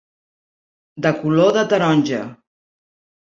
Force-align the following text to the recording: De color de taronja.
De 1.07 1.11
color 1.19 1.53
de 1.59 1.65
taronja. 1.73 2.23